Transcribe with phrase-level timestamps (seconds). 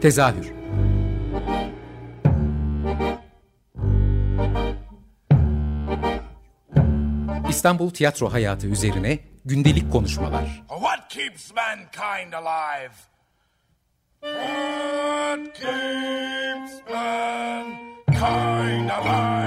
[0.00, 0.52] Tezahür
[7.48, 10.62] İstanbul tiyatro hayatı üzerine gündelik konuşmalar.
[10.68, 12.94] What keeps mankind alive?
[14.20, 19.38] What keeps mankind alive?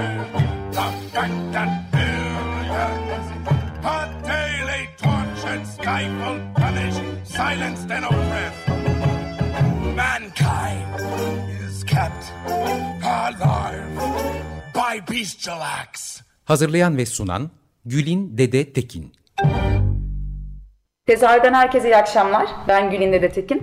[7.24, 8.61] Silenced and oppressed.
[15.10, 16.20] Bestial acts.
[16.44, 17.50] Hazırlayan ve sunan
[17.84, 19.12] Gülin Dede Tekin.
[21.06, 22.48] Tezahürden herkese iyi akşamlar.
[22.68, 23.62] Ben Gülin Dede Tekin.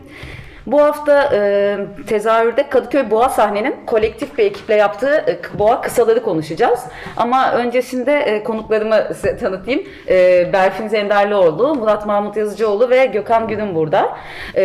[0.72, 6.80] Bu hafta e, tezahürde Kadıköy Boğa sahnenin kolektif bir ekiple yaptığı e, Boğa kısaları konuşacağız.
[7.18, 9.84] Ama öncesinde e, konuklarımı size tanıtayım.
[10.10, 14.18] E, Berfin Zenderlioğlu, Murat Mahmut Yazıcıoğlu ve Gökhan Günün burada.
[14.56, 14.64] E,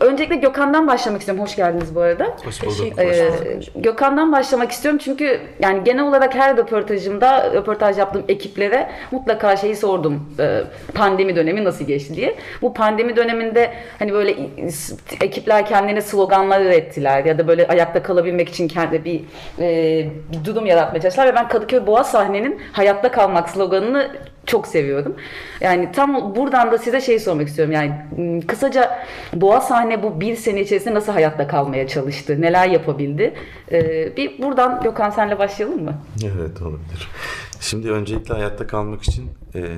[0.00, 1.44] öncelikle Gökhan'dan başlamak istiyorum.
[1.44, 2.26] Hoş geldiniz bu arada.
[2.44, 2.98] Hoş bulduk.
[2.98, 3.30] E,
[3.74, 10.34] Gökhan'dan başlamak istiyorum çünkü yani genel olarak her röportajımda röportaj yaptığım ekiplere mutlaka şeyi sordum.
[10.38, 10.60] E,
[10.94, 12.36] pandemi dönemi nasıl geçti diye.
[12.62, 14.36] Bu pandemi döneminde hani böyle
[15.20, 19.20] ekipler kendine sloganlar ürettiler ya da böyle ayakta kalabilmek için kendi bir,
[19.58, 24.10] e, bir durum yaratmaya çalıştılar ve ben Kadıköy Boğa sahnenin hayatta kalmak sloganını
[24.46, 25.16] çok seviyorum.
[25.60, 27.74] Yani tam buradan da size şey sormak istiyorum.
[27.74, 27.92] Yani
[28.46, 29.04] kısaca
[29.34, 32.40] Boğa sahne bu bir sene içerisinde nasıl hayatta kalmaya çalıştı?
[32.40, 33.34] Neler yapabildi?
[33.72, 35.94] Ee, bir buradan Gökhan senle başlayalım mı?
[36.24, 37.08] Evet olabilir.
[37.62, 39.76] Şimdi öncelikle hayatta kalmak için e,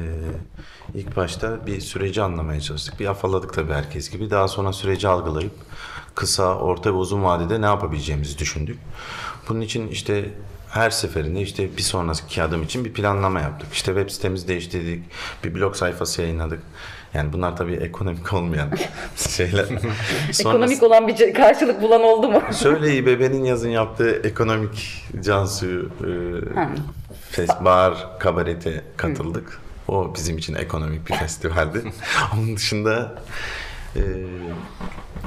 [0.95, 3.01] ilk başta bir süreci anlamaya çalıştık.
[3.01, 4.31] Bir afalladık tabii herkes gibi.
[4.31, 5.53] Daha sonra süreci algılayıp
[6.15, 8.79] kısa, orta ve uzun vadede ne yapabileceğimizi düşündük.
[9.49, 10.31] Bunun için işte
[10.71, 13.69] her seferinde işte bir sonraki adım için bir planlama yaptık.
[13.73, 15.05] İşte web sitemizi değiştirdik,
[15.45, 16.63] bir blog sayfası yayınladık.
[17.15, 18.69] Yani bunlar tabii ekonomik olmayan
[19.17, 19.65] şeyler.
[20.33, 22.43] Sonra, ekonomik olan bir karşılık bulan oldu mu?
[22.63, 26.09] şöyle İBB'nin yazın yaptığı ekonomik Cansu'yu e,
[27.65, 29.61] bar kabarete katıldık.
[29.89, 31.83] O bizim için ekonomik bir festivaldi.
[32.35, 33.15] Onun dışında
[33.97, 34.03] e,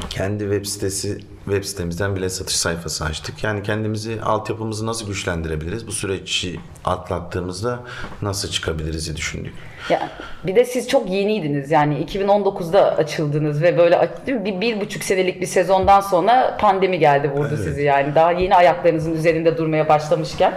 [0.09, 3.44] kendi web sitesi web sitemizden bile satış sayfası açtık.
[3.44, 5.88] Yani kendimizi altyapımızı nasıl güçlendirebiliriz?
[5.88, 7.79] Bu süreci atlattığımızda
[8.22, 9.53] nasıl çıkabiliriz diye düşündük.
[9.89, 10.09] Ya,
[10.44, 15.45] bir de siz çok yeniydiniz yani 2019'da açıldınız ve böyle bir, bir buçuk senelik bir
[15.45, 17.63] sezondan sonra pandemi geldi vurdu evet.
[17.63, 20.53] sizi yani daha yeni ayaklarınızın üzerinde durmaya başlamışken.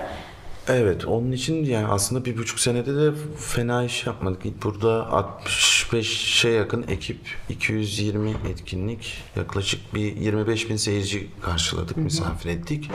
[0.70, 4.42] Evet onun için yani aslında bir buçuk senede de fena iş yapmadık.
[4.62, 12.91] Burada 65'e yakın ekip, 220 etkinlik, yaklaşık bir 25 bin seyirci karşıladık, misafir ettik.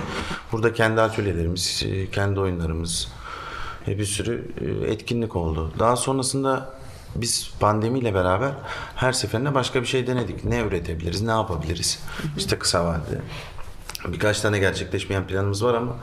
[0.52, 3.08] Burada kendi atölyelerimiz, e, kendi oyunlarımız,
[3.88, 5.74] e, bir sürü e, etkinlik oldu.
[5.80, 6.76] Daha sonrasında
[7.16, 8.52] biz pandemiyle beraber
[8.96, 10.46] her seferinde başka bir şey denedik.
[10.46, 12.00] Ne üretebiliriz, ne yapabiliriz?
[12.38, 13.22] İşte kısa vadede
[14.08, 15.96] Birkaç tane gerçekleşmeyen planımız var ama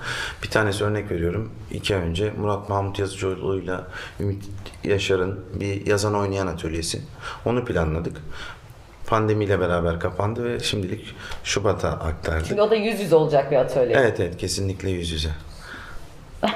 [0.42, 1.50] bir tanesi örnek veriyorum.
[1.70, 3.86] İki ay önce Murat Mahmut Yazıcıoğlu'yla
[4.20, 4.44] Ümit
[4.84, 7.02] Yaşar'ın bir yazan oynayan atölyesi.
[7.44, 8.16] Onu planladık.
[9.06, 11.14] Pandemiyle beraber kapandı ve şimdilik
[11.44, 12.46] Şubat'a aktardık.
[12.46, 13.96] Çünkü o da yüz yüze olacak bir atölye.
[13.96, 15.30] Evet evet kesinlikle yüz yüze.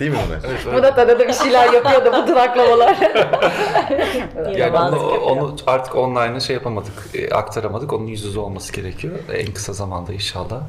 [0.00, 0.38] Değil mi Ömer?
[0.46, 2.96] Evet, Murat arada bir şeyler yapıyor da bu duraklamalar.
[4.56, 7.92] yani onu, onu artık online'a şey yapamadık, e, aktaramadık.
[7.92, 9.14] Onun yüz yüze olması gerekiyor.
[9.32, 10.60] En kısa zamanda inşallah.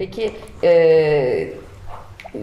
[0.00, 1.52] Peki e,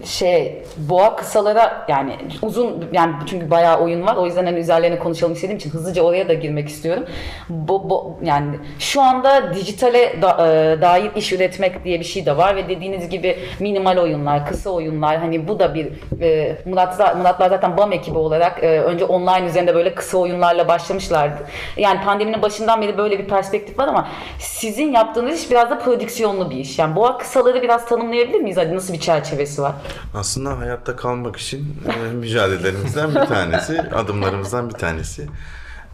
[0.06, 5.34] şey boğa kısalara yani uzun yani çünkü bayağı oyun var o yüzden hani üzerlerine konuşalım
[5.34, 7.06] istediğim için hızlıca oraya da girmek istiyorum.
[7.50, 12.38] Bo, bo, yani şu anda dijitale da, e, dair iş üretmek diye bir şey de
[12.38, 15.88] var ve dediğiniz gibi minimal oyunlar, kısa oyunlar hani bu da bir
[16.22, 21.44] e, Murat Muratlar zaten BAM ekibi olarak e, önce online üzerinde böyle kısa oyunlarla başlamışlardı.
[21.78, 24.08] Yani pandeminin başından beri böyle bir perspektif var ama
[24.40, 26.80] sizin yaptığınız iş biraz da prodüksiyonlu bir iş.
[26.80, 28.58] Yani boğa kısaları biraz tanımlayabilir miyiz?
[28.58, 29.77] Hadi nasıl bir çerçevesi var?
[30.14, 35.28] Aslında hayatta kalmak için e, mücadelelerimizden bir tanesi, adımlarımızdan bir tanesi.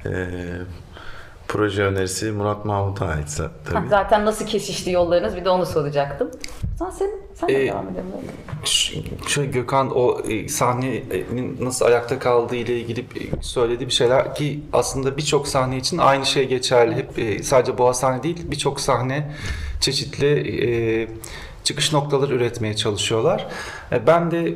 [0.05, 0.29] E,
[1.47, 3.89] proje önerisi Murat Mahmut'a ait tabii.
[3.89, 6.31] zaten nasıl kesişti yollarınız bir de onu soracaktım.
[6.79, 8.05] Sen sen, ee, devam edelim.
[9.27, 14.59] Şöyle Gökhan o e, sahnenin nasıl ayakta kaldığı ile ilgili e, söylediği bir şeyler ki
[14.73, 16.95] aslında birçok sahne için aynı şey geçerli.
[16.95, 19.31] Hep e, sadece Boğa sahne değil birçok sahne
[19.79, 20.27] çeşitli
[20.65, 21.07] e,
[21.63, 23.47] çıkış noktaları üretmeye çalışıyorlar.
[23.91, 24.55] E, ben de e,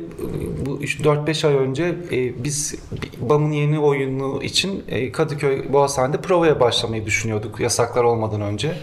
[0.66, 2.74] bu 4-5 ay önce e, biz
[3.20, 8.76] BAM'ın yeni oyunu için Kadıköy Boğazhane'de provaya başlamayı düşünüyorduk yasaklar olmadan önce.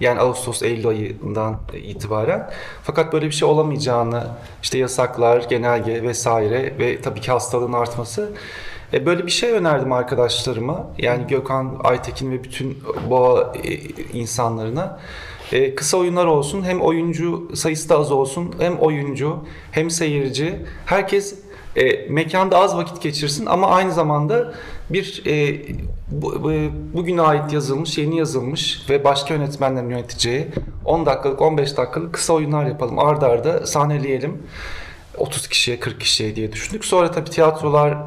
[0.00, 2.50] Yani Ağustos-Eylül ayından itibaren.
[2.82, 4.26] Fakat böyle bir şey olamayacağını
[4.62, 8.32] işte yasaklar, genelge vesaire ve tabii ki hastalığın artması
[8.92, 10.86] Böyle bir şey önerdim arkadaşlarıma.
[10.98, 12.78] Yani Gökhan, Aytekin ve bütün
[13.10, 13.52] boğa
[14.12, 14.98] insanlarına.
[15.52, 19.36] E, kısa oyunlar olsun hem oyuncu sayısı da az olsun hem oyuncu
[19.72, 21.34] hem seyirci herkes
[21.76, 24.54] e, mekanda az vakit geçirsin ama aynı zamanda
[24.90, 25.62] bir e,
[26.08, 30.46] bu, bu- bugüne ait yazılmış, yeni yazılmış ve başka yönetmenlerin yöneteceği
[30.84, 32.98] 10 dakikalık, 15 dakikalık kısa oyunlar yapalım.
[32.98, 34.42] Arda arda sahneleyelim.
[35.18, 36.84] 30 kişiye, 40 kişiye diye düşündük.
[36.84, 37.98] Sonra tabii tiyatrolar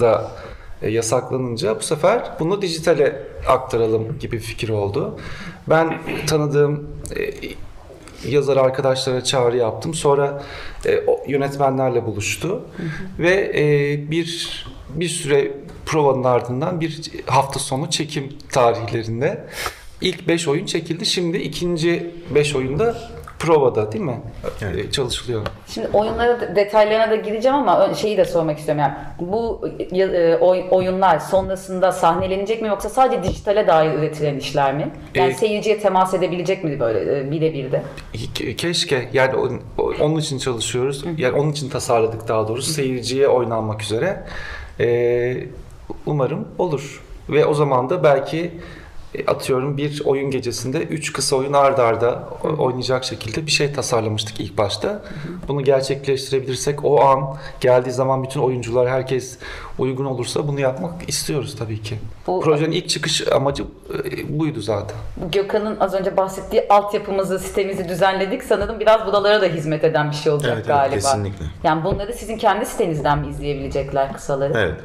[0.00, 0.30] da
[0.82, 5.18] e, yasaklanınca bu sefer bunu dijitale aktaralım gibi fikir oldu.
[5.68, 7.30] Ben tanıdığım e,
[8.28, 9.94] yazar arkadaşlara çağrı yaptım.
[9.94, 10.42] Sonra
[10.86, 12.62] e, yönetmenlerle buluştu
[13.18, 14.62] ve e, bir
[14.94, 15.52] bir süre
[15.86, 19.44] provanın ardından bir hafta sonu çekim tarihlerinde
[20.00, 21.06] ilk 5 oyun çekildi.
[21.06, 22.96] Şimdi ikinci 5 oyunda
[23.46, 24.20] provada değil mi?
[24.62, 24.86] Evet.
[24.86, 25.42] E, çalışılıyor.
[25.66, 31.18] Şimdi oyunlara detaylarına da gireceğim ama şeyi de sormak istiyorum yani bu e, oy- oyunlar
[31.18, 34.90] sonrasında sahnelenecek mi yoksa sadece dijitale dair üretilen işler mi?
[35.14, 37.82] Yani Ee, seyirciye temas edebilecek mi böyle e, birebir de?
[38.14, 39.34] Ke- Keşke yani
[40.00, 41.04] onun için çalışıyoruz.
[41.16, 44.24] Yani onun için tasarladık daha doğrusu seyirciye oynanmak üzere.
[44.80, 45.44] Ee,
[46.06, 47.02] umarım olur.
[47.28, 48.50] Ve o zaman da belki
[49.26, 52.28] atıyorum bir oyun gecesinde 3 kısa oyun arda arda
[52.58, 55.02] oynayacak şekilde bir şey tasarlamıştık ilk başta.
[55.48, 59.38] Bunu gerçekleştirebilirsek o an geldiği zaman bütün oyuncular herkes
[59.78, 61.98] uygun olursa bunu yapmak istiyoruz tabii ki.
[62.26, 64.96] Bu- Projenin ilk çıkış amacı e, buydu zaten.
[65.32, 68.42] Gökhan'ın az önce bahsettiği altyapımızı, sitemizi düzenledik.
[68.42, 70.94] Sanırım biraz budalara da hizmet eden bir şey olacak Evet, evet, galiba.
[70.94, 71.44] kesinlikle.
[71.64, 74.52] Yani bunları sizin kendi sitenizden mi izleyebilecekler kısaları?
[74.56, 74.80] Evet.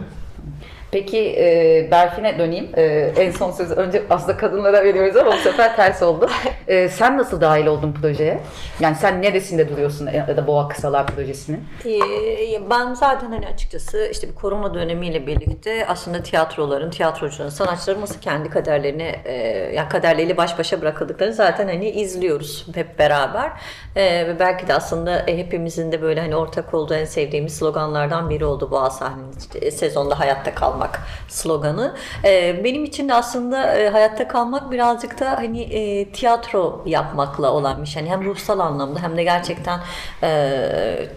[0.97, 2.69] Peki e, Berfin'e döneyim.
[2.77, 2.83] E,
[3.17, 6.29] en son sözü önce aslında kadınlara veriyoruz ama bu sefer ters oldu.
[6.67, 8.39] E, sen nasıl dahil oldun projeye?
[8.79, 11.63] Yani sen neresinde duruyorsun ya da Boğa Kısalar projesinin?
[11.85, 18.21] Ee, Ben zaten hani açıkçası işte bir korona dönemiyle birlikte aslında tiyatroların, tiyatrocuların, sanatçıların nasıl
[18.21, 19.33] kendi kaderlerini, e,
[19.75, 23.51] yani kaderleriyle baş başa bırakıldıklarını zaten hani izliyoruz hep beraber.
[23.95, 28.29] E, Ve belki de aslında e, hepimizin de böyle hani ortak olduğu en sevdiğimiz sloganlardan
[28.29, 30.86] biri oldu bu sahnenin işte, sezonda hayatta kalmak
[31.27, 31.95] sloganı.
[32.23, 37.81] E, Benim için de aslında e, hayatta kalmak birazcık da hani e, tiyatro yapmakla olan
[37.83, 37.93] bir.
[37.95, 39.79] Yani hem ruhsal anlamda hem de gerçekten
[40.23, 41.09] e,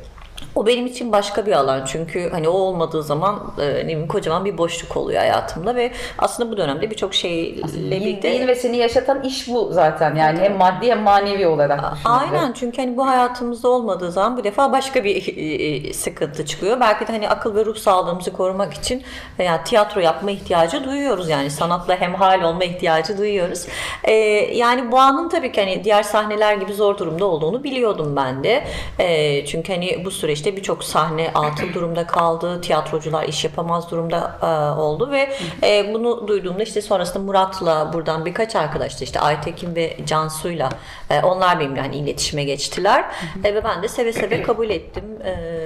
[0.54, 4.44] o benim için başka bir alan çünkü hani o olmadığı zaman e, ne bileyim kocaman
[4.44, 9.48] bir boşluk oluyor hayatımda ve aslında bu dönemde birçok şeyle birlikte ve seni yaşatan iş
[9.48, 10.14] bu zaten.
[10.14, 11.80] Yani hem maddi hem manevi olarak.
[12.04, 16.80] Aynen çünkü hani bu hayatımızda olmadığı zaman bu defa başka bir e, sıkıntı çıkıyor.
[16.80, 19.02] Belki de hani akıl ve ruh sağlığımızı korumak için
[19.38, 21.28] veya tiyatro yapma ihtiyacı duyuyoruz.
[21.28, 23.66] Yani sanatla hemhal olma ihtiyacı duyuyoruz.
[24.04, 24.12] E,
[24.54, 28.64] yani bu anın tabii ki hani diğer sahneler gibi zor durumda olduğunu biliyordum ben de.
[28.98, 32.60] E, çünkü hani bu süreçte birçok sahne atıl durumda kaldı.
[32.60, 35.30] Tiyatrocular iş yapamaz durumda e, oldu ve
[35.62, 40.68] e, bunu duyduğumda işte sonrasında Murat'la buradan birkaç arkadaş da işte Aytekin ve Cansu'yla
[41.10, 43.04] e, onlar benimle hani iletişime geçtiler
[43.44, 45.04] E, ve ben de seve seve kabul ettim.
[45.24, 45.59] E,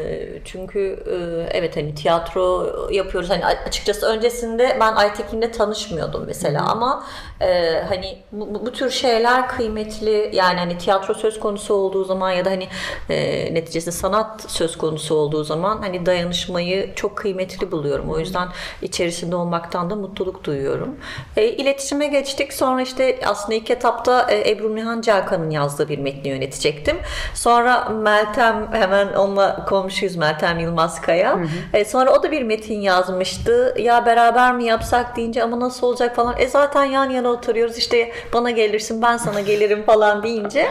[0.44, 3.30] çünkü e, evet hani tiyatro yapıyoruz.
[3.30, 7.04] Hani açıkçası öncesinde ben Aytekin'le tanışmıyordum mesela ama
[7.40, 10.30] e, hani bu, bu- tür şeyler kıymetli.
[10.32, 12.68] Yani hani tiyatro söz konusu olduğu zaman ya da hani
[13.10, 18.10] e, neticesinde sanat söz konusu olduğu zaman hani dayanışmayı çok kıymetli buluyorum.
[18.10, 18.48] O yüzden
[18.82, 20.96] içerisinde olmaktan da mutluluk duyuyorum.
[21.36, 22.52] E, iletişime geçtik.
[22.52, 26.96] Sonra işte aslında ilk etapta e, Ebru Nihan Cerkan'ın yazdığı bir metni yönetecektim.
[27.34, 31.38] Sonra Meltem hemen onunla komşuyuz Meltem Yılmaz Kaya.
[31.72, 33.74] E, sonra o da bir metin yazmıştı.
[33.78, 36.34] Ya beraber mi yapsak deyince ama nasıl olacak falan.
[36.38, 40.66] E zaten yan yana oturuyoruz işte bana gelirsin ben sana gelirim falan deyince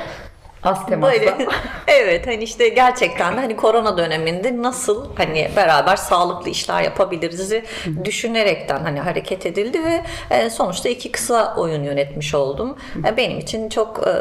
[0.63, 1.11] Az temasla.
[1.13, 1.47] Böyle
[1.87, 7.65] evet hani işte gerçekten de hani korona döneminde nasıl hani beraber sağlıklı işler yapabiliriz'i
[8.03, 12.77] düşünerekten hani hareket edildi ve e, sonuçta iki kısa oyun yönetmiş oldum.
[13.07, 14.11] E, Benim için çok e,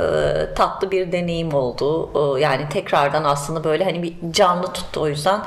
[0.54, 2.10] tatlı bir deneyim oldu.
[2.38, 5.40] Yani tekrardan aslında böyle hani bir canlı tuttu o yüzden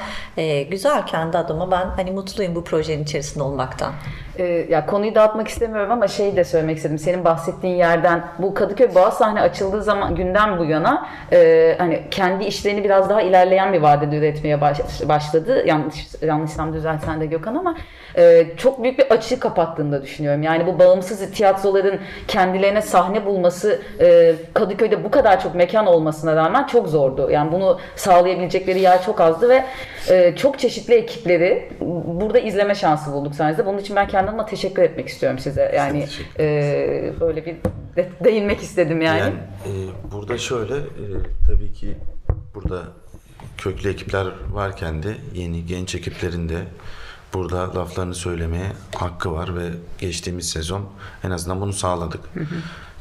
[0.69, 3.93] güzel kendi adıma ben hani mutluyum bu projenin içerisinde olmaktan.
[4.39, 6.97] Ee, ya konuyu dağıtmak istemiyorum ama şey de söylemek istedim.
[6.97, 12.43] Senin bahsettiğin yerden bu Kadıköy Boğaz sahne açıldığı zaman günden bu yana e, hani kendi
[12.43, 15.63] işlerini biraz daha ilerleyen bir vadede üretmeye baş- başladı.
[15.67, 17.75] Yanlış yanlışsam düzelten de Gökhan ama
[18.17, 20.43] e, çok büyük bir açığı kapattığını da düşünüyorum.
[20.43, 26.67] Yani bu bağımsız tiyatroların kendilerine sahne bulması e, Kadıköy'de bu kadar çok mekan olmasına rağmen
[26.67, 27.29] çok zordu.
[27.31, 29.65] Yani bunu sağlayabilecekleri yer çok azdı ve
[30.09, 31.69] e, çok çeşitli ekipleri
[32.05, 33.65] burada izleme şansı bulduk sayenizde.
[33.65, 35.71] Bunun için ben kendi adıma teşekkür etmek istiyorum size.
[35.75, 36.05] Yani
[36.39, 37.55] e, böyle bir
[37.95, 39.19] de- değinmek istedim yani.
[39.19, 39.33] Yani
[39.65, 39.71] e,
[40.11, 41.05] burada şöyle e,
[41.47, 41.97] tabii ki
[42.55, 42.81] burada
[43.57, 46.55] köklü ekipler varken de yeni genç ekiplerin de
[47.35, 50.89] burada laflarını söylemeye hakkı var ve geçtiğimiz sezon
[51.23, 52.21] en azından bunu sağladık.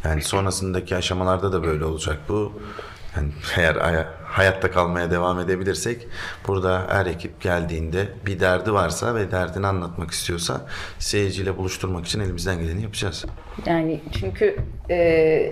[0.04, 2.52] Yani sonrasındaki aşamalarda da böyle olacak bu.
[3.16, 6.06] Yani eğer aya- hayatta kalmaya devam edebilirsek
[6.48, 10.60] burada her ekip geldiğinde bir derdi varsa ve derdini anlatmak istiyorsa
[10.98, 13.24] seyirciyle buluşturmak için elimizden geleni yapacağız.
[13.66, 14.56] Yani çünkü
[14.90, 14.94] e,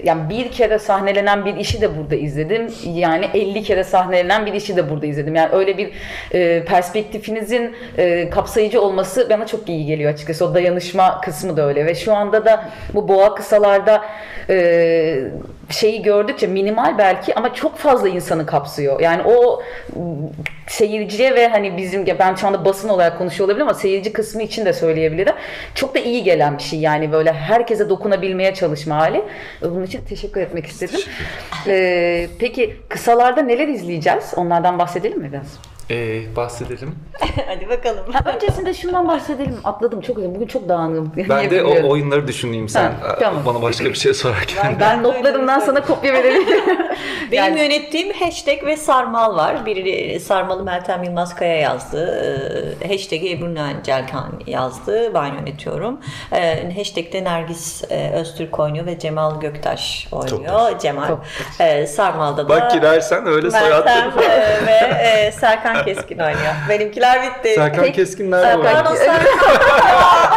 [0.05, 2.75] yani bir kere sahnelenen bir işi de burada izledim.
[2.85, 5.35] Yani 50 kere sahnelenen bir işi de burada izledim.
[5.35, 5.93] Yani öyle bir
[6.33, 10.47] e, perspektifinizin e, kapsayıcı olması bana çok iyi geliyor açıkçası.
[10.47, 14.05] O dayanışma kısmı da öyle ve şu anda da bu boğa kısalarda
[14.51, 15.25] e,
[15.71, 18.72] şeyi gördükçe minimal belki ama çok fazla insanı kapsıyor.
[18.79, 19.62] Yani o
[20.67, 24.64] seyirciye ve hani bizim ben şu anda basın olarak konuşuyor olabilirim ama seyirci kısmı için
[24.64, 25.35] de söyleyebilirim.
[25.75, 29.25] Çok da iyi gelen bir şey yani böyle herkese dokunabilmeye çalışma hali.
[29.62, 31.00] Bunun için teşekkür etmek istedim.
[31.67, 34.33] Ee, peki kısalarda neler izleyeceğiz?
[34.37, 35.72] Onlardan bahsedelim mi biraz?
[35.91, 36.95] Ee, bahsedelim.
[37.47, 38.12] Hadi bakalım.
[38.12, 39.57] Ha, öncesinde şundan bahsedelim.
[39.65, 41.12] Atladım çok özür Bugün çok dağınığım.
[41.29, 43.43] Ben de o oyunları düşüneyim sen Ha, tamam.
[43.47, 44.77] bana başka bir şey sorarken.
[44.81, 46.43] ben notlarımdan sana kopya verelim.
[47.33, 49.67] Benim Yani- yönettiğim hashtag ve sarmal var.
[49.67, 52.23] Biri sarmalı Meltem Yılmaz Kaya yazdı.
[52.83, 55.15] Ee, Hashtag'i Ebru Celkan yazdı.
[55.15, 56.01] Ben yönetiyorum.
[56.33, 60.79] Ee, Hashtag'de Nergis e, Öztürk oynuyor ve Cemal Göktaş oynuyor.
[60.79, 61.09] Cemal.
[61.09, 61.25] Çok
[61.87, 65.33] Sarmal'da da Bak girersen öyle soyadları Meltem e, ve e,
[65.75, 66.52] Serkan Keskin oynuyor.
[66.69, 67.55] Benimkiler bitti.
[67.55, 69.26] Serkan Peki, Keskin nerede Serkan- Serkan.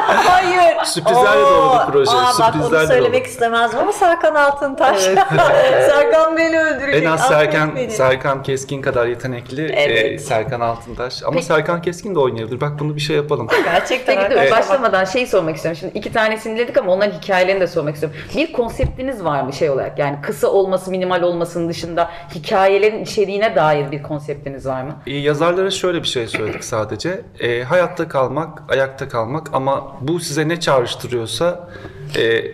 [0.05, 0.75] Hayır.
[0.85, 3.29] Sürprizlerle dolu bir proje, Aa, bak sürprizlerle onu söylemek dolu.
[3.31, 5.01] istemezdim ama Serkan Altıntaş.
[5.87, 7.03] Serkan beni öldürecek.
[7.03, 7.91] En az Serkan, beni.
[7.91, 10.11] Serkan Keskin kadar yetenekli Evet.
[10.11, 11.23] e, Serkan Altıntaş.
[11.23, 11.45] Ama Peki.
[11.45, 12.61] Serkan Keskin de oynayabilir.
[12.61, 13.47] Bak bunu bir şey yapalım.
[13.65, 14.59] Gerçekten Peki dur arkadaşlar.
[14.59, 15.77] başlamadan şeyi sormak istiyorum.
[15.79, 18.19] Şimdi iki tanesini dedik ama onların hikayelerini de sormak istiyorum.
[18.35, 19.99] Bir konseptiniz var mı şey olarak?
[19.99, 24.95] Yani kısa olması, minimal olmasının dışında hikayelerin içeriğine dair bir konseptiniz var mı?
[25.07, 27.21] E, yazarlara şöyle bir şey söyledik sadece.
[27.39, 31.69] E, hayatta kalmak, ayakta kalmak ama bu size ne çağrıştırıyorsa
[32.17, 32.45] e,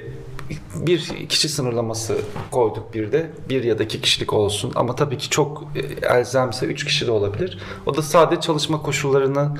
[0.76, 2.18] bir kişi sınırlaması
[2.52, 3.30] koyduk bir de.
[3.50, 7.12] Bir ya da iki kişilik olsun ama tabii ki çok e, elzemse üç kişi de
[7.12, 7.60] olabilir.
[7.86, 9.58] O da sadece çalışma koşullarını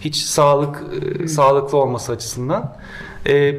[0.00, 0.84] hiç sağlık
[1.20, 2.76] e, sağlıklı olması açısından.
[3.26, 3.54] E,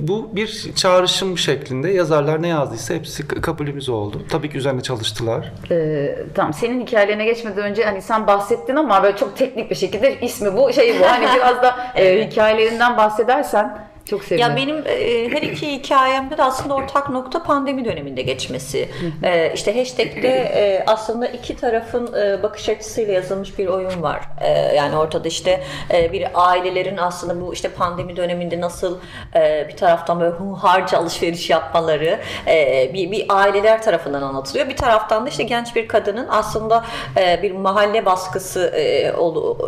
[0.00, 4.22] bu bir çağrışım şeklinde yazarlar ne yazdıysa hepsi kabulümüz oldu.
[4.30, 5.52] Tabii ki üzerine çalıştılar.
[5.70, 10.20] Ee, tamam senin hikayelerine geçmeden önce hani sen bahsettin ama böyle çok teknik bir şekilde
[10.20, 11.04] ismi bu şey bu.
[11.06, 14.50] Hani biraz da e, hikayelerinden bahsedersen çok sevinirim.
[14.50, 18.88] Ya benim e, her iki hikayemde de aslında ortak nokta pandemi döneminde geçmesi.
[19.22, 24.20] E, işte hashtag'te e, aslında iki tarafın e, bakış açısıyla yazılmış bir oyun var.
[24.40, 25.62] E, yani ortada işte
[25.94, 28.98] e, bir ailelerin aslında bu işte pandemi döneminde nasıl
[29.34, 34.68] e, bir taraftan böyle harca alışveriş yapmaları e, bir, bir aileler tarafından anlatılıyor.
[34.68, 36.84] Bir taraftan da işte genç bir kadının aslında
[37.16, 39.12] e, bir mahalle baskısı e,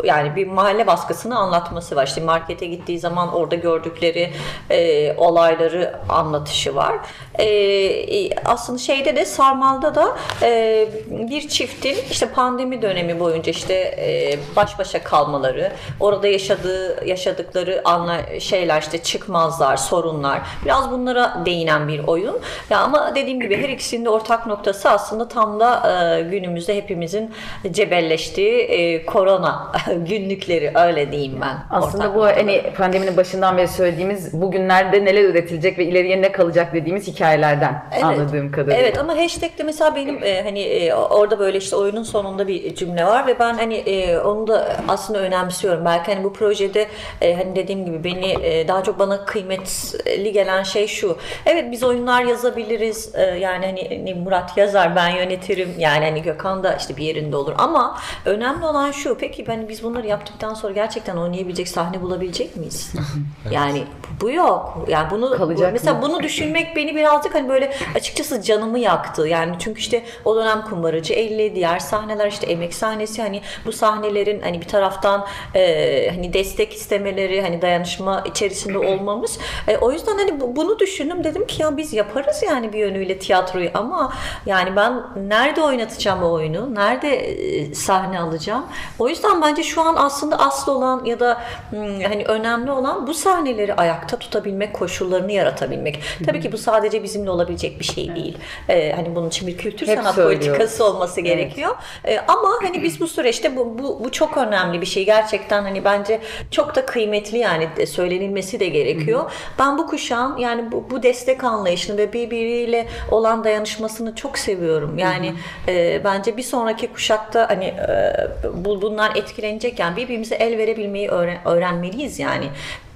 [0.03, 2.07] yani bir mahalle baskısını anlatması var.
[2.07, 4.28] İşte markete gittiği zaman orada gördükleri
[4.69, 6.95] e, olayları anlatışı var.
[7.39, 13.73] E, e, aslında şeyde de Sarmal'da da e, bir çiftin işte pandemi dönemi boyunca işte
[13.73, 20.41] e, baş başa kalmaları, orada yaşadığı yaşadıkları anla şeyler işte çıkmazlar, sorunlar.
[20.65, 22.39] Biraz bunlara değinen bir oyun.
[22.69, 27.33] Ya ama dediğim gibi her ikisinin de ortak noktası aslında tam da e, günümüzde hepimizin
[27.71, 31.57] cebelleştiği e, korona günlükleri öyle diyeyim ben.
[31.69, 32.35] Aslında bu noktaları.
[32.35, 38.51] hani pandeminin başından beri söylediğimiz bugünlerde neler üretilecek ve ileriye ne kalacak dediğimiz hikayelerden anladığım
[38.51, 38.77] kadarıyla.
[38.77, 43.05] Evet ama hashtag'te mesela benim e, hani e, orada böyle işte oyunun sonunda bir cümle
[43.05, 45.85] var ve ben hani e, onu da aslında önemsiyorum.
[45.85, 46.87] Belki hani bu projede
[47.21, 51.17] e, hani dediğim gibi beni e, daha çok bana kıymetli gelen şey şu.
[51.45, 53.15] Evet biz oyunlar yazabiliriz.
[53.15, 55.75] E, yani hani, hani Murat yazar ben yönetirim.
[55.77, 59.17] Yani hani Gökhan da işte bir yerinde olur ama önemli olan şu.
[59.17, 62.93] Peki hani biz bunları yaptıktan sonra gerçekten oynayabilecek sahne bulabilecek miyiz?
[63.51, 63.83] Yani
[64.21, 64.85] bu yok.
[64.87, 66.01] Yani bunu Kalacak mesela mı?
[66.01, 69.27] bunu düşünmek beni birazcık hani böyle açıkçası canımı yaktı.
[69.27, 74.41] Yani çünkü işte o dönem kumbaracı 50 diğer sahneler işte emek sahnesi hani bu sahnelerin
[74.41, 79.39] hani bir taraftan e, hani destek istemeleri hani dayanışma içerisinde olmamız.
[79.67, 83.19] E, o yüzden hani bu- bunu düşündüm dedim ki ya biz yaparız yani bir yönüyle
[83.19, 84.13] tiyatroyu ama
[84.45, 86.75] yani ben nerede oynatacağım o oyunu?
[86.75, 88.65] Nerede e, sahne alacağım?
[88.99, 93.13] O yüzden bence şu an aslında asıl olan ya da hmm, hani önemli olan bu
[93.13, 95.99] sahneleri ayakta tutabilmek, koşullarını yaratabilmek.
[96.25, 98.37] Tabii ki bu sadece bizimle olabilecek bir şey değil.
[98.69, 100.47] Ee, hani bunun için bir kültür Hep sanat söylüyoruz.
[100.47, 101.75] politikası olması gerekiyor.
[102.05, 105.05] Ee, ama hani biz bu süreçte bu, bu bu çok önemli bir şey.
[105.05, 106.19] Gerçekten hani bence
[106.51, 109.31] çok da kıymetli yani de söylenilmesi de gerekiyor.
[109.59, 114.97] Ben bu kuşağın yani bu, bu destek anlayışını ve birbiriyle olan dayanışmasını çok seviyorum.
[114.97, 115.33] Yani
[115.67, 118.13] e, bence bir sonraki kuşakta hani e,
[118.53, 122.45] bu bundan etkilenecek yani birbirimize el verebilmeyi öğren- öğrenmeliyiz yani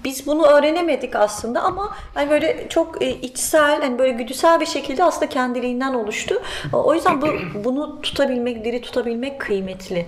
[0.03, 5.03] biz bunu öğrenemedik aslında ama hani böyle çok e, içsel, hani böyle güdüsel bir şekilde
[5.03, 6.41] aslında kendiliğinden oluştu.
[6.73, 7.27] O yüzden bu
[7.63, 10.05] bunu tutabilmek, diri tutabilmek kıymetli.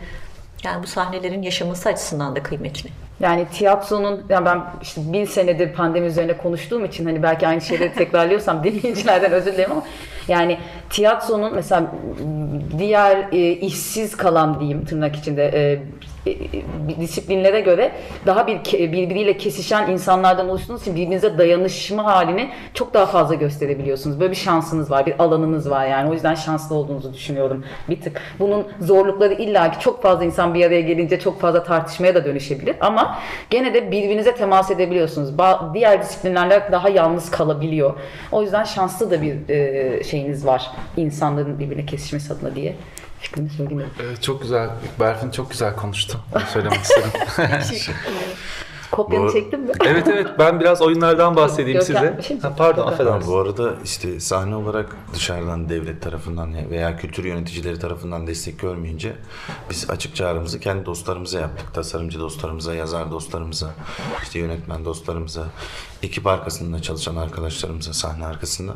[0.64, 2.90] Yani bu sahnelerin yaşaması açısından da kıymetli.
[3.20, 7.94] Yani tiyatronun, yani ben işte bin senedir pandemi üzerine konuştuğum için hani belki aynı şeyleri
[7.94, 9.84] tekrarlıyorsam dinleyicilerden özür dilerim ama
[10.28, 10.58] yani
[10.90, 11.92] tiyatronun mesela
[12.78, 15.80] diğer e, işsiz kalan diyeyim tırnak içinde e,
[16.28, 16.36] e,
[17.00, 17.92] disiplinlere göre
[18.26, 24.20] daha bir birbiriyle kesişen insanlardan oluştuğunuz için birbirinize dayanışma halini çok daha fazla gösterebiliyorsunuz.
[24.20, 26.10] Böyle bir şansınız var, bir alanınız var yani.
[26.10, 28.22] O yüzden şanslı olduğunuzu düşünüyorum bir tık.
[28.40, 33.05] Bunun zorlukları illaki çok fazla insan bir araya gelince çok fazla tartışmaya da dönüşebilir ama
[33.50, 35.30] gene de birbirinize temas edebiliyorsunuz.
[35.74, 37.94] Diğer disiplinlerle daha yalnız kalabiliyor.
[38.32, 39.36] O yüzden şanslı da bir
[40.04, 42.76] şeyiniz var insanların birbirine kesişmesi adına diye
[43.20, 43.86] fikrimi söyleyeyim.
[44.04, 44.70] Evet, çok güzel.
[45.00, 46.20] Berfin çok güzel konuştu.
[46.36, 47.10] Onu söylemek istedim.
[48.92, 49.32] Kopyanı bu...
[49.32, 49.72] çektin mi?
[49.86, 52.20] Evet evet ben biraz oyunlardan bahsedeyim size.
[52.42, 53.28] Ha, pardon affedersiniz.
[53.28, 59.16] Bu arada işte sahne olarak dışarıdan devlet tarafından veya kültür yöneticileri tarafından destek görmeyince
[59.70, 61.74] biz açık çağrımızı kendi dostlarımıza yaptık.
[61.74, 63.70] Tasarımcı dostlarımıza, yazar dostlarımıza,
[64.24, 65.44] işte yönetmen dostlarımıza,
[66.04, 68.74] ekip arkasında çalışan arkadaşlarımıza sahne arkasında.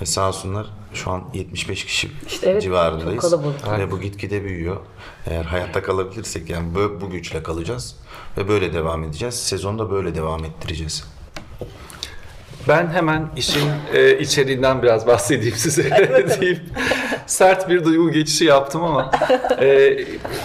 [0.00, 3.34] Ve sağ olsunlar şu an 75 kişi işte evet, civarındayız.
[3.78, 4.76] Ve bu gitgide büyüyor.
[5.26, 7.96] Eğer hayatta kalabilirsek yani bu, bu güçle kalacağız.
[8.36, 9.34] Ve böyle devam edeceğiz.
[9.34, 11.04] Sezonda böyle devam ettireceğiz.
[12.68, 15.90] Ben hemen işin e, içeriğinden biraz bahsedeyim size
[16.40, 16.60] deyip
[17.26, 19.10] sert bir duygu geçişi yaptım ama
[19.60, 19.98] e,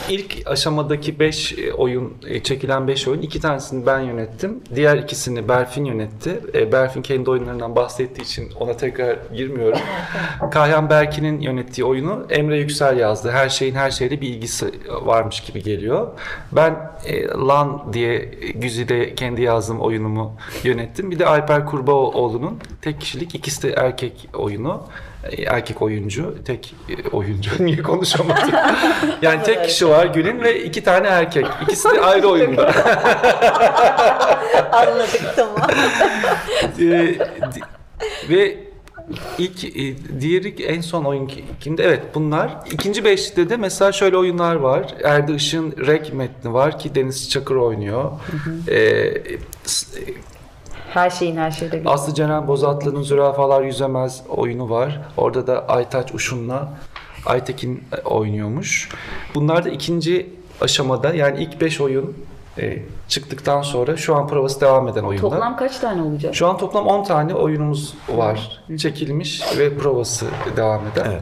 [0.09, 4.63] ilk aşamadaki 5 oyun e, çekilen 5 oyun iki tanesini ben yönettim.
[4.75, 6.39] Diğer ikisini Berfin yönetti.
[6.53, 9.79] E, Berfin kendi oyunlarından bahsettiği için ona tekrar girmiyorum.
[10.51, 13.31] Kahyan Berkin'in yönettiği oyunu Emre Yüksel yazdı.
[13.31, 14.71] Her şeyin her şeyle bir ilgisi
[15.05, 16.07] varmış gibi geliyor.
[16.51, 18.17] Ben e, Lan diye
[18.55, 21.11] Güzide kendi yazdığım oyunumu yönettim.
[21.11, 24.83] Bir de Alper Kurbaoğlu'nun tek kişilik ikisi de erkek oyunu
[25.48, 27.51] erkek oyuncu, tek e, oyuncu.
[27.66, 28.50] Niye konuşamadım?
[29.22, 31.46] Yani tek kişi var Gül'ün ve iki tane erkek.
[31.62, 32.66] İkisi de ayrı oyunda.
[34.72, 35.68] Anladık tamam.
[36.79, 37.16] Ee,
[38.29, 38.57] ve
[39.38, 41.84] ilk e, diğeri en son oyun kimde?
[41.84, 42.57] Evet bunlar.
[42.72, 44.96] İkinci beşte de mesela şöyle oyunlar var.
[45.03, 48.03] Erdi Işın Rek metni var ki Deniz Çakır oynuyor.
[48.03, 48.72] Hı hı.
[48.72, 49.14] Ee,
[50.94, 51.90] her şeyin her şeyde gibi.
[51.90, 55.01] Aslı Ceren Bozatlı'nın Zürafalar Yüzemez oyunu var.
[55.18, 56.70] Orada da Aytaç Uşun'la
[57.25, 58.90] Aytekin e, oynuyormuş.
[59.36, 60.30] Bunlar da ikinci
[60.62, 62.16] aşamada yani ilk beş oyun
[62.57, 65.29] e, çıktıktan sonra şu an provası devam eden oyunlar.
[65.29, 66.35] Toplam kaç tane olacak?
[66.35, 68.61] Şu an toplam 10 tane oyunumuz var.
[68.77, 71.22] Çekilmiş ve provası devam eden.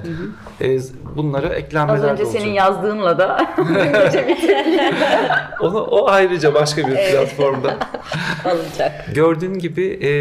[0.62, 0.62] Evet.
[0.62, 0.80] E,
[1.16, 2.42] bunları eklenmeler Az önce olacak.
[2.42, 3.48] senin yazdığınla da
[5.62, 7.12] Onu o ayrıca başka bir evet.
[7.12, 7.78] platformda.
[8.46, 9.06] Alınacak.
[9.16, 10.12] Gördüğün gibi e,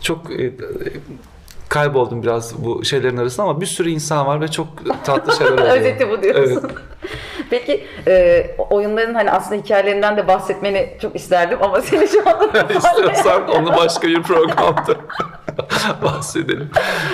[0.00, 0.52] çok e,
[1.68, 4.68] kayboldum biraz bu şeylerin arasında ama bir sürü insan var ve çok
[5.04, 5.76] tatlı şeyler oluyor.
[5.76, 6.60] Özeti bu diyorsun.
[6.62, 6.72] Evet.
[7.52, 13.48] Peki e, oyunların hani aslında hikayelerinden de bahsetmeni çok isterdim ama seni şu anda İstiyorsan
[13.48, 14.94] onu başka bir programda
[16.02, 16.70] bahsedelim.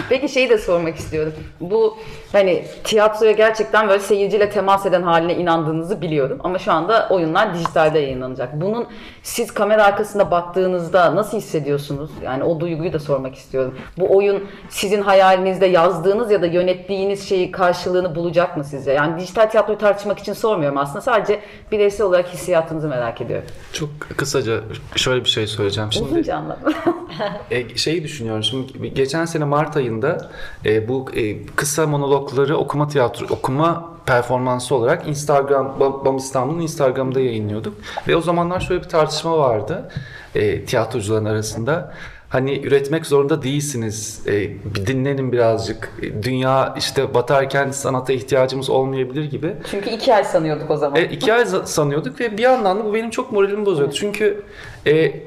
[0.08, 1.32] Peki şeyi de sormak istiyorum.
[1.60, 1.96] Bu
[2.32, 6.38] hani tiyatroya gerçekten böyle seyirciyle temas eden haline inandığınızı biliyorum.
[6.44, 8.60] Ama şu anda oyunlar dijitalde yayınlanacak.
[8.60, 8.86] Bunun
[9.22, 12.10] siz kamera arkasında baktığınızda nasıl hissediyorsunuz?
[12.24, 13.78] Yani o duyguyu da sormak istiyorum.
[13.98, 18.92] Bu oyun sizin hayalinizde yazdığınız ya da yönettiğiniz şeyi karşılığını bulacak mı size?
[18.92, 21.00] Yani dijital tiyatroyu tartışmak için sormuyorum aslında.
[21.00, 21.40] Sadece
[21.72, 23.46] bireysel olarak hissiyatınızı merak ediyorum.
[23.72, 24.60] Çok kısaca
[24.96, 25.92] şöyle bir şey söyleyeceğim.
[25.92, 26.74] Şimdi, Uzunca anladım.
[27.50, 28.42] e, şeyi düşünüyorum.
[28.42, 30.30] Şimdi geçen sene Mart ayında
[30.64, 37.74] e, bu e, kısa monologları okuma tiyatro, okuma performansı olarak Instagram, BAM İstanbul'un Instagram'da yayınlıyorduk.
[38.08, 39.90] Ve o zamanlar şöyle bir tartışma vardı
[40.34, 41.94] e, tiyatrocuların arasında
[42.28, 44.22] hani üretmek zorunda değilsiniz.
[44.26, 44.32] E,
[44.74, 45.92] bir dinlenin birazcık.
[46.02, 49.54] E, dünya işte batarken sanata ihtiyacımız olmayabilir gibi.
[49.70, 51.00] Çünkü iki ay sanıyorduk o zaman.
[51.00, 53.94] E, iki ay sanıyorduk ve bir yandan da bu benim çok moralimi bozuyordu.
[53.94, 54.42] Çünkü
[54.86, 55.22] e,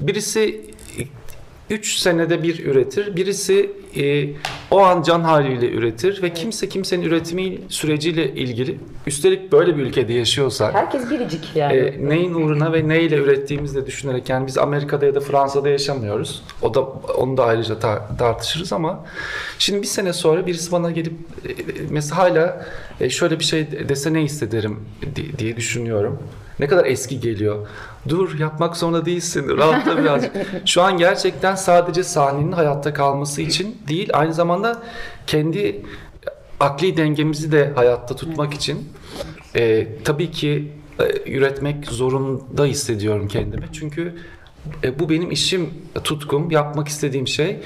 [0.00, 0.60] birisi
[1.70, 3.16] 3 senede bir üretir.
[3.16, 4.28] Birisi e,
[4.72, 10.12] o an can haliyle üretir ve kimse kimsenin üretimi süreciyle ilgili üstelik böyle bir ülkede
[10.12, 11.76] yaşıyorsak herkes biricik yani.
[11.76, 16.42] E, neyin uğruna ve neyle ürettiğimizi de düşünerek yani biz Amerika'da ya da Fransa'da yaşamıyoruz.
[16.62, 16.80] O da
[17.16, 19.04] onu da ayrıca tar- tartışırız ama
[19.58, 21.12] şimdi bir sene sonra birisi bana gelip
[21.48, 21.48] e,
[21.90, 22.66] mesela hala
[23.02, 24.80] e, şöyle bir şey dese ne hissederim
[25.38, 26.18] diye düşünüyorum.
[26.60, 27.66] Ne kadar eski geliyor.
[28.08, 29.48] Dur yapmak zorunda değilsin.
[29.56, 30.32] Rahatla birazcık.
[30.66, 34.82] Şu an gerçekten sadece sahnenin hayatta kalması için değil aynı zamanda
[35.26, 35.82] kendi
[36.60, 38.88] akli dengemizi de hayatta tutmak için
[39.56, 43.64] e, tabii ki e, üretmek zorunda hissediyorum kendimi.
[43.72, 44.14] Çünkü
[44.84, 45.70] E, bu benim işim,
[46.04, 47.56] tutkum, yapmak istediğim şey.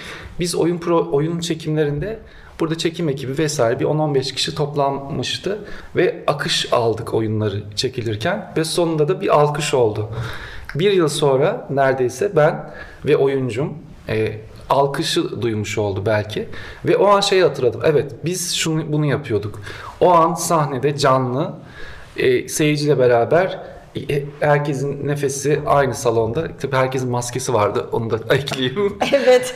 [0.40, 2.18] Biz oyun pro, oyun çekimlerinde
[2.60, 5.58] burada çekim ekibi vesaire bir 10-15 kişi toplanmıştı
[5.96, 10.08] ve akış aldık oyunları çekilirken ve sonunda da bir alkış oldu.
[10.74, 12.70] Bir yıl sonra neredeyse ben
[13.04, 13.74] ve oyuncum
[14.08, 14.40] e,
[14.70, 16.48] alkışı duymuş oldu belki
[16.84, 17.80] ve o an şeyi hatırladım.
[17.84, 19.60] Evet biz şunu bunu yapıyorduk.
[20.00, 21.54] O an sahnede canlı
[22.16, 23.75] e, seyirciyle beraber
[24.40, 26.48] herkesin nefesi aynı salonda.
[26.60, 27.88] Tabii herkesin maskesi vardı.
[27.92, 28.98] Onu da ekleyeyim.
[29.12, 29.54] Evet.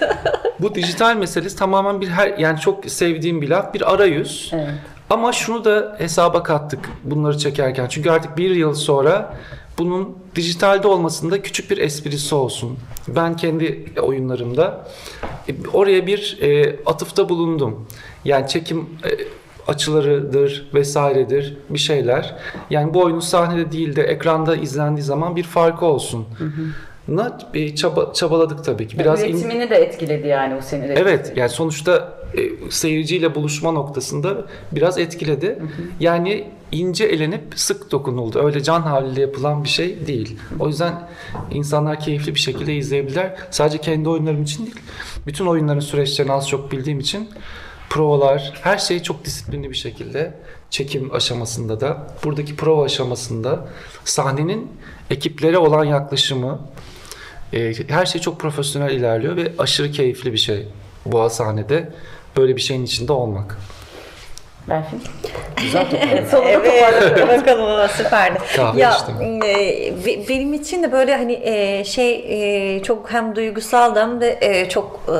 [0.60, 4.50] Bu dijital meselesi tamamen bir her yani çok sevdiğim bir laf, bir arayüz.
[4.54, 4.74] Evet.
[5.10, 7.86] Ama şunu da hesaba kattık bunları çekerken.
[7.88, 9.36] Çünkü artık bir yıl sonra
[9.78, 12.78] bunun dijitalde olmasında küçük bir esprisi olsun.
[13.08, 14.88] Ben kendi oyunlarımda
[15.48, 17.86] e, oraya bir e, atıfta bulundum.
[18.24, 19.08] Yani çekim e,
[19.68, 22.34] açılarıdır vesairedir bir şeyler.
[22.70, 26.26] Yani bu oyunun sahnede değil de ekranda izlendiği zaman bir farkı olsun.
[27.08, 28.98] Na e, çaba, çabaladık tabii ki.
[28.98, 30.92] Biraz in- Üretimini de etkiledi yani o üretimini.
[30.98, 35.58] Evet yani sonuçta e, seyirciyle buluşma noktasında biraz etkiledi.
[36.00, 38.44] Yani ince elenip sık dokunuldu.
[38.44, 40.38] Öyle can haliyle yapılan bir şey değil.
[40.60, 40.92] O yüzden
[41.50, 43.34] insanlar keyifli bir şekilde izleyebilirler.
[43.50, 44.80] Sadece kendi oyunlarım için değil.
[45.26, 47.28] Bütün oyunların süreçlerini az çok bildiğim için
[47.90, 50.32] provalar, her şey çok disiplinli bir şekilde
[50.70, 53.68] çekim aşamasında da, buradaki prova aşamasında
[54.04, 54.70] sahnenin
[55.10, 56.60] ekiplere olan yaklaşımı,
[57.52, 60.66] e, her şey çok profesyonel ilerliyor ve aşırı keyifli bir şey
[61.06, 61.88] boğa sahnede
[62.36, 63.58] böyle bir şeyin içinde olmak.
[64.68, 65.02] Berfin.
[65.56, 66.24] Güzel toparladın.
[66.30, 68.38] Sonunda Evet, bakalım ama süperdi.
[68.56, 69.14] Kahve ya içtim.
[69.42, 72.24] e, be- benim için de böyle hani e, şey
[72.76, 75.18] e, çok hem duygusal hem de e, çok e,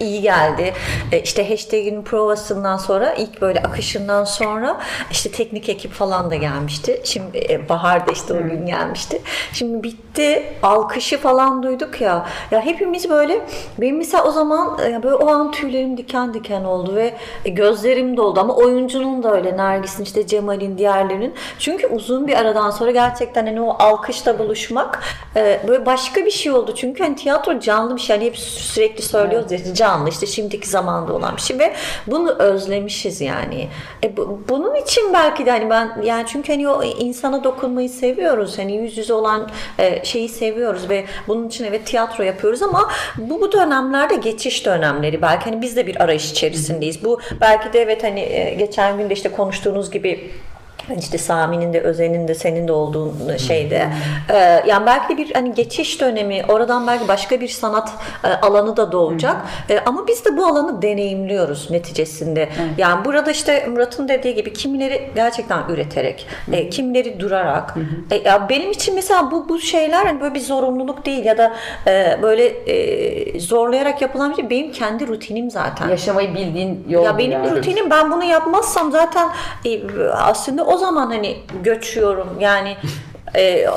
[0.00, 0.74] iyi geldi.
[1.12, 7.00] E, işte hashtag'in provasından sonra ilk böyle akışından sonra işte teknik ekip falan da gelmişti.
[7.04, 9.22] Şimdi e, Bahar da işte o gün gelmişti.
[9.52, 10.42] Şimdi bitti.
[10.62, 12.26] Alkışı falan duyduk ya.
[12.50, 13.46] Ya hepimiz böyle
[13.78, 18.40] benim mesela o zaman e, böyle o an tüylerim diken diken oldu ve gözlerim doldu
[18.40, 21.34] ama oyuncunun da öyle Nergis'in işte Cemal'in diğerlerinin.
[21.58, 25.02] Çünkü uzun bir aradan sonra gerçekten hani o alkışla buluşmak
[25.68, 26.74] böyle başka bir şey oldu.
[26.76, 28.16] Çünkü hani tiyatro canlı bir şey.
[28.16, 31.74] Hani hep sürekli söylüyoruz ya canlı işte şimdiki zamanda olan bir şey ve
[32.06, 33.68] bunu özlemişiz yani.
[34.04, 38.58] E, bu- bunun için belki de hani ben yani çünkü hani o insana dokunmayı seviyoruz.
[38.58, 43.40] Hani yüz yüze olan e, şeyi seviyoruz ve bunun için evet tiyatro yapıyoruz ama bu
[43.40, 45.22] bu dönemlerde geçiş dönemleri.
[45.22, 47.04] Belki hani biz de bir arayış içerisindeyiz.
[47.04, 50.30] Bu belki de evet hani e, geçen gün de işte konuştuğunuz gibi
[50.98, 53.88] işte Sami'nin de Özen'in de senin de olduğun şeyde.
[54.30, 57.92] Ee, yani belki de bir hani geçiş dönemi, oradan belki başka bir sanat
[58.24, 59.36] e, alanı da doğacak.
[59.70, 62.48] E, ama biz de bu alanı deneyimliyoruz neticesinde.
[62.78, 67.74] Yani burada işte Murat'ın dediği gibi kimileri gerçekten üreterek, e, kimileri durarak.
[68.10, 71.52] E, ya benim için mesela bu bu şeyler hani böyle bir zorunluluk değil ya da
[71.86, 74.50] e, böyle e, zorlayarak yapılan bir şey.
[74.50, 75.88] Benim kendi rutinim zaten.
[75.88, 77.04] Yaşamayı bildiğin yol.
[77.04, 77.50] Ya benim yani.
[77.50, 79.28] rutinim ben bunu yapmazsam zaten
[79.64, 79.80] e,
[80.12, 82.76] aslında o zaman hani göçüyorum yani
[83.34, 83.68] e,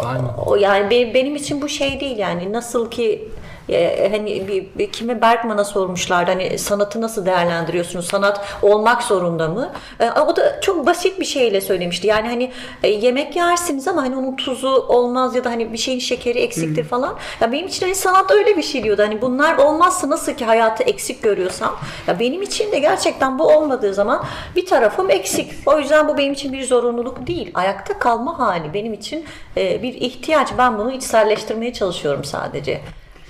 [0.46, 3.28] o, yani be- benim için bu şey değil yani nasıl ki
[3.70, 9.72] e, hani bir, bir kime Bergman'a sormuşlardı hani sanatı nasıl değerlendiriyorsunuz sanat olmak zorunda mı?
[10.00, 12.08] E, o da çok basit bir şeyle söylemişti.
[12.08, 12.52] Yani hani
[12.84, 16.84] e, yemek yersiniz ama hani onun tuzu olmaz ya da hani bir şeyin şekeri eksiktir
[16.84, 17.16] falan.
[17.42, 19.02] Ya benim için hani sanat öyle bir şey diyordu.
[19.02, 21.78] Hani bunlar olmazsa nasıl ki hayatı eksik görüyorsam
[22.08, 24.24] ya benim için de gerçekten bu olmadığı zaman
[24.56, 25.54] bir tarafım eksik.
[25.66, 27.52] O yüzden bu benim için bir zorunluluk değil.
[27.54, 29.26] Ayakta kalma hali benim için
[29.58, 30.50] e, bir ihtiyaç.
[30.58, 32.82] Ben bunu içselleştirmeye çalışıyorum sadece.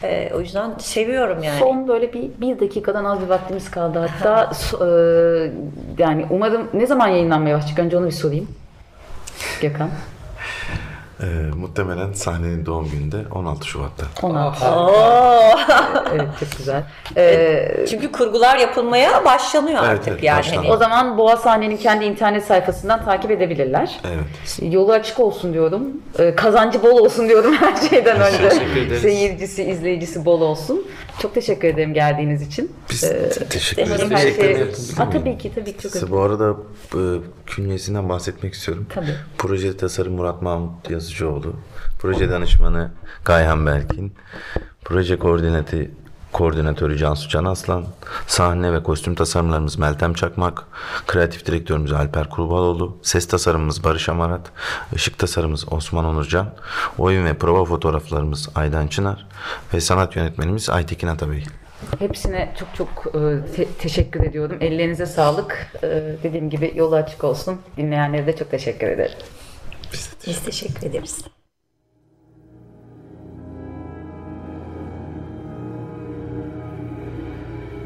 [0.04, 1.60] E, o yüzden seviyorum yani.
[1.60, 4.52] Son böyle bir, bir dakikadan az bir vaktimiz kaldı hatta.
[4.82, 4.88] e,
[5.98, 8.48] yani umarım ne zaman yayınlanmaya başlayacak önce onu bir sorayım.
[9.62, 9.90] Gökhan.
[11.22, 11.26] Ee,
[11.56, 14.06] muhtemelen sahnenin doğum gününde 16 Şubat'ta.
[14.28, 14.66] 16.
[16.16, 16.84] evet çok güzel.
[17.16, 20.40] E, Ee, Çünkü kurgular yapılmaya başlanıyor Evet, artık evet, yani.
[20.40, 20.58] başlandı.
[20.60, 24.00] Hani, o zaman Boğa Sahne'nin kendi internet sayfasından takip edebilirler.
[24.08, 24.60] Evet.
[24.74, 25.84] Yolu açık olsun diyorum.
[26.20, 28.50] Ee, kazancı bol olsun diyorum her şeyden önce.
[28.50, 29.02] Teşekkür ederiz.
[29.02, 30.88] Seyircisi, izleyicisi bol olsun.
[31.22, 32.72] Çok teşekkür ederim geldiğiniz için.
[32.92, 34.12] Biz Ee, te- teşekkür ederiz.
[34.98, 35.12] her şey...
[35.12, 36.56] tabii ki tabii ki çok Size bu arada
[36.96, 37.00] e,
[37.46, 38.86] künyesinden bahsetmek istiyorum.
[38.94, 39.16] Tabii.
[39.38, 41.54] Proje tasarım Murat Mahmut Yazıcıoğlu.
[42.00, 42.92] Proje danışmanı
[43.26, 44.14] Gayhan Belkin.
[44.86, 45.88] Proje koordinatı
[46.34, 47.86] koordinatörü Cansu Can Aslan,
[48.28, 50.64] sahne ve kostüm tasarımlarımız Meltem Çakmak,
[51.08, 54.52] kreatif direktörümüz Alper Kurbaloğlu, ses tasarımımız Barış Amarat,
[54.96, 56.54] ışık tasarımımız Osman Onurcan,
[56.98, 59.28] oyun ve prova fotoğraflarımız Aydan Çınar
[59.74, 61.44] ve sanat yönetmenimiz Aytekin Atabey.
[62.00, 64.58] Hepsine çok çok e, te- teşekkür ediyorum.
[64.62, 65.72] Ellerinize sağlık.
[65.84, 65.88] E,
[66.24, 67.62] dediğim gibi yolu açık olsun.
[67.78, 69.18] Dinleyenlere de çok teşekkür ederim.
[70.28, 71.22] Biz teşekkür ederiz.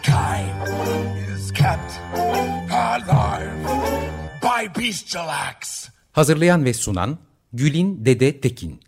[0.00, 2.00] Mankind is kept
[2.70, 3.52] alive
[4.42, 5.28] by bestial.
[6.12, 7.18] Hazırlayan ve sunan
[7.52, 8.80] Gülin Dede Tekin